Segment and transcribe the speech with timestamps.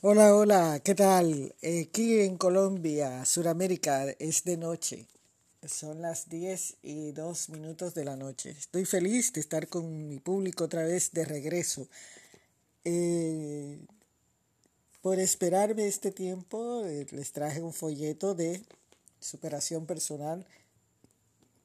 [0.00, 1.56] Hola, hola, ¿qué tal?
[1.60, 5.08] Aquí en Colombia, Suramérica, es de noche.
[5.66, 8.50] Son las 10 y 2 minutos de la noche.
[8.50, 11.88] Estoy feliz de estar con mi público otra vez de regreso.
[12.84, 13.80] Eh,
[15.02, 18.62] por esperarme este tiempo, eh, les traje un folleto de
[19.18, 20.46] superación personal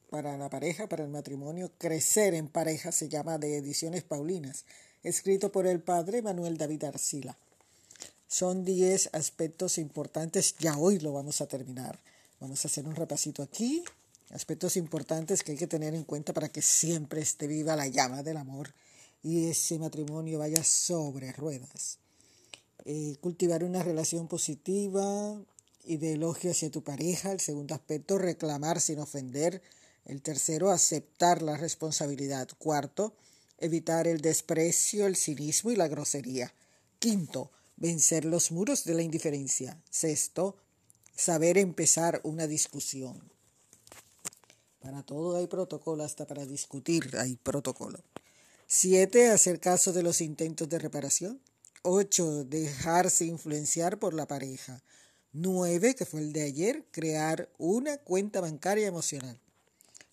[0.09, 1.71] para la pareja, para el matrimonio.
[1.77, 4.65] Crecer en pareja se llama de Ediciones Paulinas,
[5.04, 7.38] escrito por el padre Manuel David Arcila.
[8.34, 12.00] Son 10 aspectos importantes, ya hoy lo vamos a terminar.
[12.39, 13.83] Vamos a hacer un repasito aquí,
[14.32, 18.23] aspectos importantes que hay que tener en cuenta para que siempre esté viva la llama
[18.23, 18.73] del amor
[19.21, 22.00] y ese matrimonio vaya sobre ruedas.
[22.86, 25.39] Eh, cultivar una relación positiva
[25.86, 27.34] y de elogio hacia tu pareja.
[27.34, 29.61] El segundo aspecto, reclamar sin ofender.
[30.06, 32.47] El tercero, aceptar la responsabilidad.
[32.58, 33.14] Cuarto,
[33.59, 36.52] evitar el desprecio, el cinismo y la grosería.
[36.97, 37.52] Quinto,
[37.83, 39.78] vencer los muros de la indiferencia.
[39.89, 40.55] Sexto,
[41.14, 43.22] saber empezar una discusión.
[44.80, 48.00] Para todo hay protocolo, hasta para discutir hay protocolo.
[48.67, 51.42] Siete, hacer caso de los intentos de reparación.
[51.81, 54.81] Ocho, dejarse influenciar por la pareja.
[55.34, 59.38] Nueve, que fue el de ayer, crear una cuenta bancaria emocional.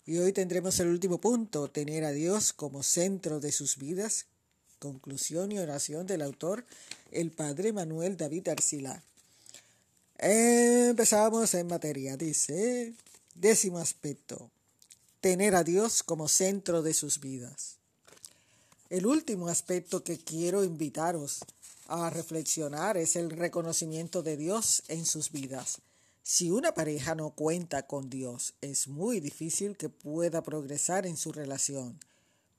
[0.05, 4.25] Y hoy tendremos el último punto, tener a Dios como centro de sus vidas,
[4.81, 6.65] Conclusión y oración del autor,
[7.11, 9.03] el padre Manuel David Arcila.
[10.17, 12.95] Empezamos en materia, dice,
[13.35, 14.49] décimo aspecto,
[15.19, 17.77] tener a Dios como centro de sus vidas.
[18.89, 21.41] El último aspecto que quiero invitaros
[21.85, 25.77] a reflexionar es el reconocimiento de Dios en sus vidas.
[26.23, 31.31] Si una pareja no cuenta con Dios, es muy difícil que pueda progresar en su
[31.31, 31.99] relación.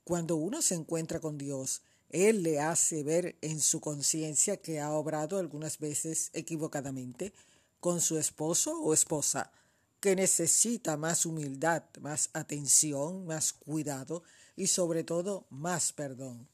[0.05, 1.81] Cuando uno se encuentra con Dios,
[2.13, 7.33] él le hace ver en su conciencia que ha obrado algunas veces equivocadamente
[7.79, 9.51] con su esposo o esposa,
[9.99, 14.23] que necesita más humildad, más atención, más cuidado
[14.55, 16.47] y sobre todo más perdón.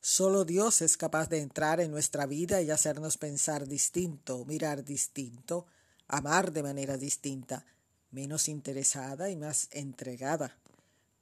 [0.00, 5.66] Solo Dios es capaz de entrar en nuestra vida y hacernos pensar distinto, mirar distinto,
[6.08, 7.66] amar de manera distinta,
[8.10, 10.56] menos interesada y más entregada.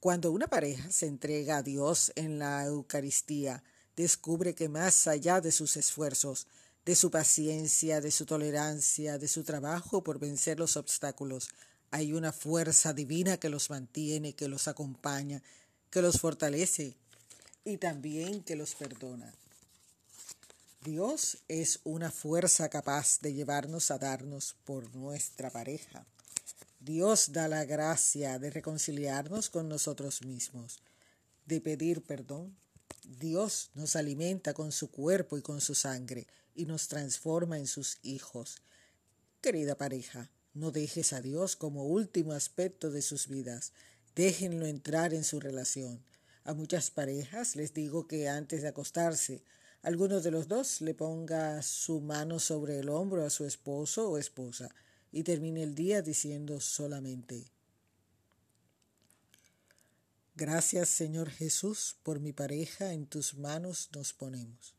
[0.01, 3.63] Cuando una pareja se entrega a Dios en la Eucaristía,
[3.95, 6.47] descubre que más allá de sus esfuerzos,
[6.85, 11.49] de su paciencia, de su tolerancia, de su trabajo por vencer los obstáculos,
[11.91, 15.43] hay una fuerza divina que los mantiene, que los acompaña,
[15.91, 16.95] que los fortalece
[17.63, 19.31] y también que los perdona.
[20.83, 26.07] Dios es una fuerza capaz de llevarnos a darnos por nuestra pareja.
[26.83, 30.81] Dios da la gracia de reconciliarnos con nosotros mismos,
[31.45, 32.57] de pedir perdón.
[33.03, 36.25] Dios nos alimenta con su cuerpo y con su sangre
[36.55, 38.63] y nos transforma en sus hijos.
[39.41, 43.73] Querida pareja, no dejes a Dios como último aspecto de sus vidas.
[44.15, 46.03] Déjenlo entrar en su relación.
[46.45, 49.43] A muchas parejas les digo que antes de acostarse,
[49.83, 54.17] alguno de los dos le ponga su mano sobre el hombro a su esposo o
[54.17, 54.73] esposa
[55.11, 57.45] y termine el día diciendo solamente,
[60.35, 64.73] Gracias Señor Jesús por mi pareja, en tus manos nos ponemos.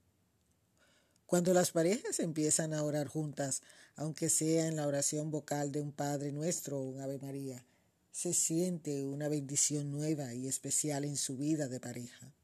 [1.27, 3.63] Cuando las parejas empiezan a orar juntas,
[3.95, 7.65] aunque sea en la oración vocal de un Padre Nuestro o un Ave María,
[8.11, 12.35] se siente una bendición nueva y especial en su vida de pareja.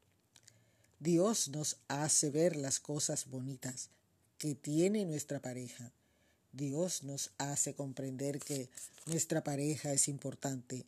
[1.01, 3.91] Dios nos hace ver las cosas bonitas
[4.39, 5.93] que tiene nuestra pareja
[6.53, 8.71] Dios nos hace comprender que
[9.07, 10.87] nuestra pareja es importante.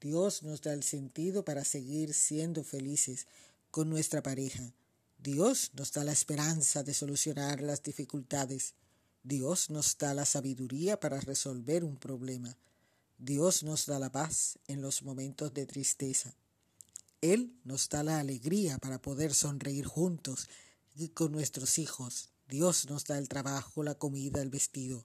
[0.00, 3.26] Dios nos da el sentido para seguir siendo felices
[3.70, 4.72] con nuestra pareja.
[5.18, 8.74] Dios nos da la esperanza de solucionar las dificultades.
[9.24, 12.56] Dios nos da la sabiduría para resolver un problema.
[13.18, 16.32] Dios nos da la paz en los momentos de tristeza.
[17.20, 20.48] Él nos da la alegría para poder sonreír juntos
[20.94, 22.30] y con nuestros hijos.
[22.48, 25.04] Dios nos da el trabajo, la comida, el vestido.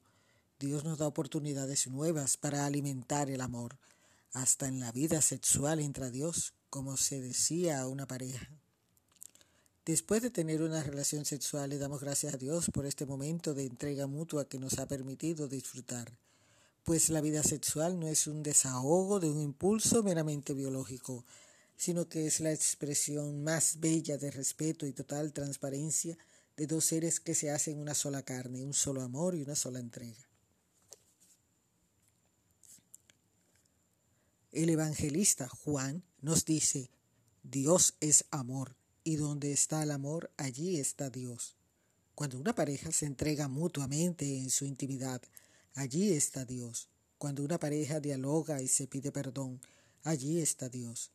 [0.60, 3.78] Dios nos da oportunidades nuevas para alimentar el amor,
[4.32, 8.50] hasta en la vida sexual entre Dios, como se decía a una pareja.
[9.86, 13.66] Después de tener una relación sexual, le damos gracias a Dios por este momento de
[13.66, 16.14] entrega mutua que nos ha permitido disfrutar,
[16.86, 21.26] pues la vida sexual no es un desahogo de un impulso meramente biológico,
[21.76, 26.18] sino que es la expresión más bella de respeto y total transparencia
[26.58, 29.80] de dos seres que se hacen una sola carne, un solo amor y una sola
[29.80, 30.28] entrega.
[34.52, 36.92] El evangelista Juan nos dice,
[37.42, 41.58] Dios es amor Y donde está el amor, allí está Dios.
[42.16, 45.22] Cuando una pareja se entrega mutuamente en su intimidad,
[45.74, 46.88] allí está Dios.
[47.18, 49.60] Cuando una pareja dialoga y se pide perdón,
[50.04, 51.12] allí está Dios.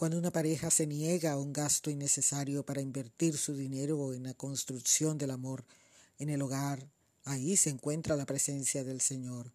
[0.00, 4.32] Cuando una pareja se niega a un gasto innecesario para invertir su dinero en la
[4.32, 5.66] construcción del amor
[6.18, 6.90] en el hogar,
[7.24, 9.52] ahí se encuentra la presencia del Señor.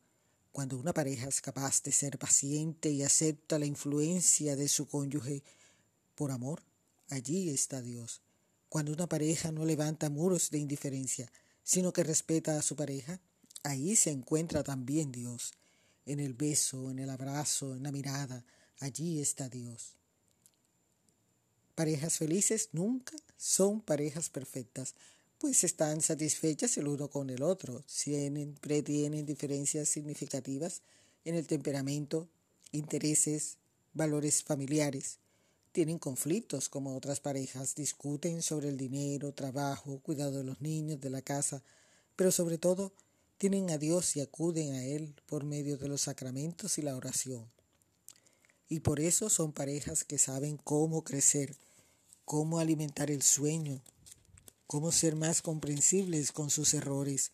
[0.52, 5.42] Cuando una pareja es capaz de ser paciente y acepta la influencia de su cónyuge
[6.14, 6.62] por amor,
[7.10, 8.22] allí está Dios.
[8.70, 11.32] Cuando una pareja no levanta muros de indiferencia,
[11.64, 13.20] sino que respeta a su pareja,
[13.64, 15.56] ahí se encuentra también Dios.
[16.06, 18.46] En el beso, en el abrazo, en la mirada,
[18.80, 19.95] allí está Dios.
[21.76, 24.96] Parejas felices nunca son parejas perfectas,
[25.38, 30.82] pues están satisfechas el uno con el otro, siempre tienen diferencias significativas
[31.26, 32.30] en el temperamento,
[32.72, 33.58] intereses,
[33.94, 35.18] valores familiares.
[35.74, 41.10] Tienen conflictos como otras parejas, discuten sobre el dinero, trabajo, cuidado de los niños, de
[41.10, 41.62] la casa,
[42.16, 42.94] pero sobre todo
[43.38, 47.55] tienen a Dios y acuden a Él por medio de los sacramentos y la oración.
[48.68, 51.56] Y por eso son parejas que saben cómo crecer,
[52.26, 53.82] cómo alimentar el sueño,
[54.68, 57.32] cómo ser más comprensibles con sus errores.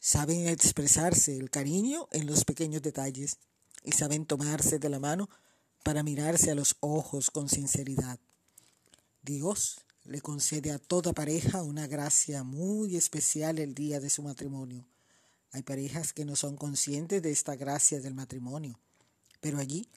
[0.00, 3.38] Saben expresarse el cariño en los pequeños detalles
[3.84, 5.30] y saben tomarse de la mano
[5.82, 8.18] para mirarse a los ojos con sinceridad.
[9.22, 14.86] Dios le concede a toda pareja una gracia muy especial el día de su matrimonio.
[15.52, 18.78] Hay parejas que no son conscientes de esta gracia del matrimonio,
[19.40, 19.88] pero allí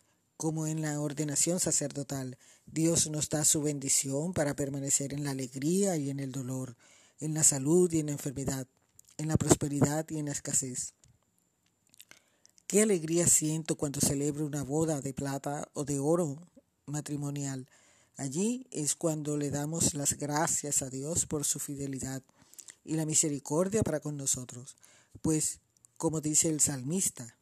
[0.43, 5.95] como en la ordenación sacerdotal, Dios nos da su bendición para permanecer en la alegría
[5.95, 6.75] y en el dolor,
[7.21, 8.67] en la salud y en la enfermedad,
[9.15, 10.95] en la prosperidad y en la escasez.
[12.67, 16.45] Qué alegría siento cuando celebro una boda de plata o de oro
[16.87, 17.69] matrimonial.
[18.17, 22.21] Allí es cuando le damos las gracias a Dios por su fidelidad
[22.83, 24.75] y la misericordia para con nosotros.
[25.21, 25.61] Pues,
[25.95, 27.37] como dice el salmista,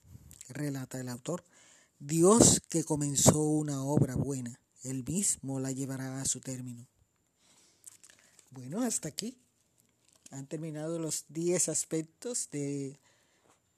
[0.50, 1.44] relata el autor,
[2.04, 6.88] Dios que comenzó una obra buena, Él mismo la llevará a su término.
[8.50, 9.38] Bueno, hasta aquí.
[10.32, 12.98] Han terminado los 10 aspectos de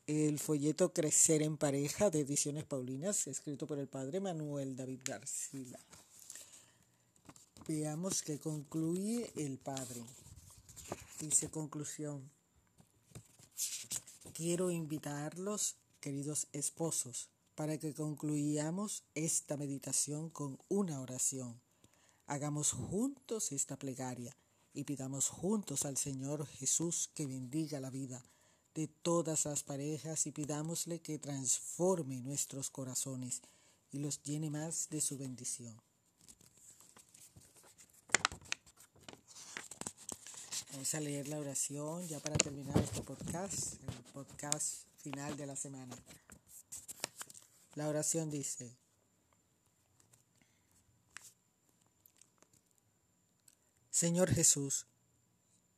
[0.07, 5.79] el folleto Crecer en pareja de Ediciones Paulinas, escrito por el padre Manuel David García.
[7.67, 10.01] Veamos que concluye el padre.
[11.19, 12.31] Dice conclusión.
[14.33, 21.61] Quiero invitarlos, queridos esposos, para que concluyamos esta meditación con una oración.
[22.25, 24.35] Hagamos juntos esta plegaria
[24.73, 28.23] y pidamos juntos al Señor Jesús que bendiga la vida
[28.73, 33.41] de todas las parejas y pidámosle que transforme nuestros corazones
[33.91, 35.79] y los llene más de su bendición.
[40.71, 45.55] Vamos a leer la oración ya para terminar este podcast, el podcast final de la
[45.55, 45.95] semana.
[47.75, 48.77] La oración dice,
[53.89, 54.85] Señor Jesús,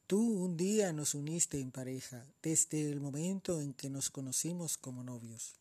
[0.07, 5.03] tú un día nos uniste en pareja desde el momento en que nos conocimos como
[5.03, 5.55] novios.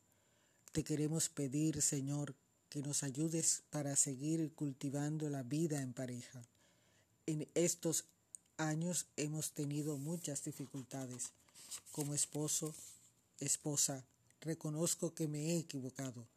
[0.73, 2.35] Te queremos pedir, Señor,
[2.69, 6.45] que nos ayudes para seguir cultivando la vida en pareja.
[7.27, 8.07] En estos
[8.57, 11.31] años hemos tenido muchas dificultades
[11.93, 12.75] como esposo,
[13.39, 14.05] esposa,
[14.45, 16.29] Reconozco que me he equivocado.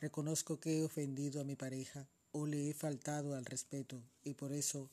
[0.00, 4.52] Reconozco que he ofendido a mi pareja o le he faltado al respeto y por
[4.52, 4.88] eso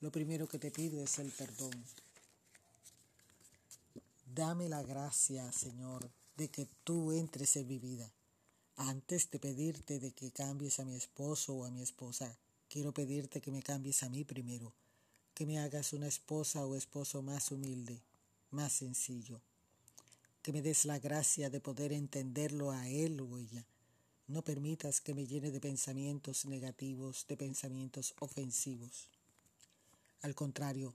[0.00, 1.72] lo primero que te pido es el perdón.
[4.32, 8.08] Dame la gracia, Señor, de que tú entres en mi vida.
[8.76, 13.40] Antes de pedirte de que cambies a mi esposo o a mi esposa, quiero pedirte
[13.40, 14.72] que me cambies a mí primero,
[15.34, 18.00] que me hagas una esposa o esposo más humilde,
[18.52, 19.40] más sencillo
[20.44, 23.64] que me des la gracia de poder entenderlo a él o ella.
[24.26, 29.08] No permitas que me llene de pensamientos negativos, de pensamientos ofensivos.
[30.20, 30.94] Al contrario,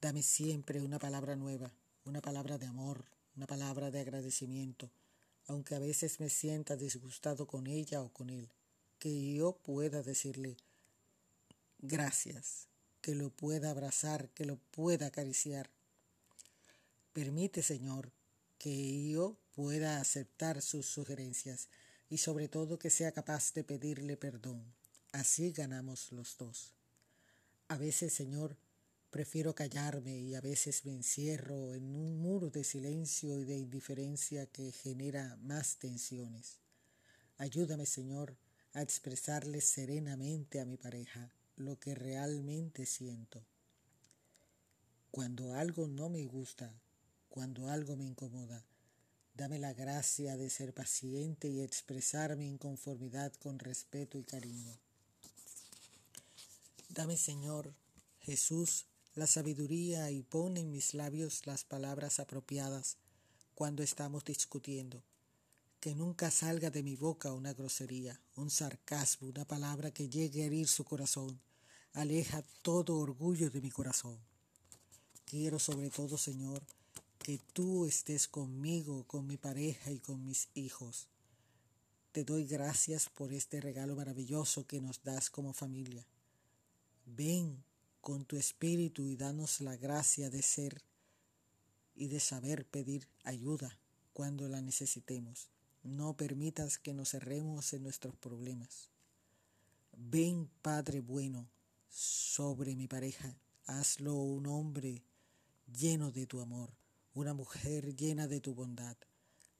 [0.00, 1.70] dame siempre una palabra nueva,
[2.06, 3.04] una palabra de amor,
[3.36, 4.90] una palabra de agradecimiento,
[5.48, 8.48] aunque a veces me sienta disgustado con ella o con él,
[8.98, 10.56] que yo pueda decirle
[11.78, 12.68] gracias,
[13.02, 15.68] que lo pueda abrazar, que lo pueda acariciar.
[17.12, 18.12] Permite, Señor,
[18.58, 21.68] que yo pueda aceptar sus sugerencias
[22.10, 24.74] y sobre todo que sea capaz de pedirle perdón.
[25.12, 26.74] Así ganamos los dos.
[27.68, 28.56] A veces, Señor,
[29.10, 34.46] prefiero callarme y a veces me encierro en un muro de silencio y de indiferencia
[34.46, 36.58] que genera más tensiones.
[37.36, 38.36] Ayúdame, Señor,
[38.72, 43.44] a expresarle serenamente a mi pareja lo que realmente siento.
[45.10, 46.72] Cuando algo no me gusta,
[47.28, 48.64] cuando algo me incomoda,
[49.34, 54.76] dame la gracia de ser paciente y expresar mi inconformidad con respeto y cariño.
[56.88, 57.72] Dame, Señor
[58.20, 62.96] Jesús, la sabiduría y pon en mis labios las palabras apropiadas
[63.54, 65.02] cuando estamos discutiendo.
[65.80, 70.46] Que nunca salga de mi boca una grosería, un sarcasmo, una palabra que llegue a
[70.46, 71.40] herir su corazón.
[71.92, 74.18] Aleja todo orgullo de mi corazón.
[75.24, 76.62] Quiero sobre todo, Señor,
[77.28, 81.08] que tú estés conmigo, con mi pareja y con mis hijos.
[82.10, 86.06] Te doy gracias por este regalo maravilloso que nos das como familia.
[87.04, 87.62] Ven
[88.00, 90.80] con tu espíritu y danos la gracia de ser
[91.94, 93.78] y de saber pedir ayuda
[94.14, 95.50] cuando la necesitemos.
[95.82, 98.88] No permitas que nos cerremos en nuestros problemas.
[99.92, 101.46] Ven, Padre bueno,
[101.90, 103.36] sobre mi pareja.
[103.66, 105.02] Hazlo un hombre
[105.66, 106.72] lleno de tu amor,
[107.18, 108.96] una mujer llena de tu bondad.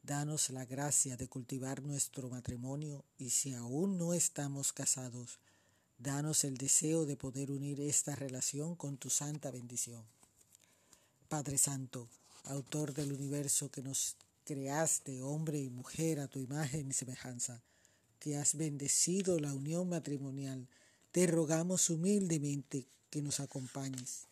[0.04, 5.40] Danos la gracia de cultivar nuestro matrimonio y si aún no estamos casados,
[5.98, 10.04] danos el deseo de poder unir esta relación con tu santa bendición.
[11.28, 12.08] Padre Santo,
[12.44, 17.60] autor del universo que nos creaste, hombre y mujer, a tu imagen y semejanza,
[18.20, 20.68] que has bendecido la unión matrimonial,
[21.10, 24.27] te rogamos humildemente que nos acompañes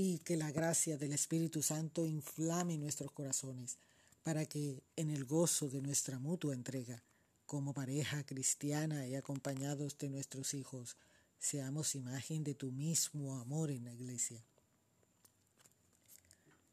[0.00, 3.78] y que la gracia del Espíritu Santo inflame nuestros corazones
[4.22, 7.02] para que en el gozo de nuestra mutua entrega,
[7.46, 10.96] como pareja cristiana y acompañados de nuestros hijos,
[11.40, 14.40] seamos imagen de tu mismo amor en la iglesia.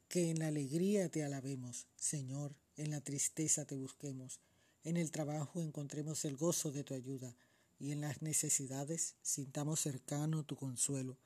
[0.07, 4.39] Que en la alegría te alabemos, Señor, en la tristeza te busquemos,
[4.83, 7.35] en el trabajo encontremos el gozo de tu ayuda
[7.79, 11.17] y en las necesidades sintamos cercano tu consuelo,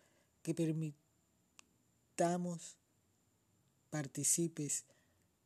[0.44, 0.53] que
[2.20, 2.60] permita
[3.90, 4.84] participes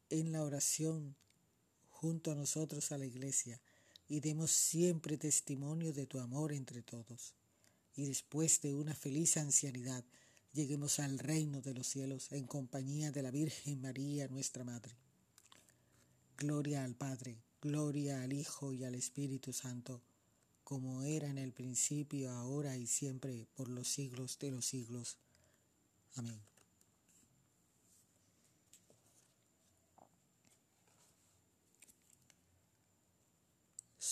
[0.09, 1.15] en la oración
[1.91, 3.61] junto a nosotros a la iglesia
[4.09, 7.35] y demos siempre testimonio de tu amor entre todos.
[7.95, 10.03] Y después de una feliz ancianidad,
[10.51, 14.95] lleguemos al reino de los cielos en compañía de la Virgen María, nuestra Madre.
[16.37, 20.01] Gloria al Padre, gloria al Hijo y al Espíritu Santo,
[20.63, 25.17] como era en el principio, ahora y siempre, por los siglos de los siglos.
[26.15, 26.52] Amén.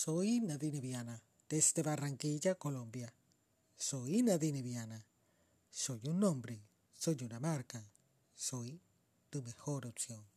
[0.04, 3.14] Soy Nadine Viana, desde Barranquilla, Colombia.
[3.76, 5.06] Soy Nadine Viana.
[5.70, 7.88] Soy un nombre, soy una marca,
[8.34, 8.80] soy
[9.30, 10.31] tu mejor opción.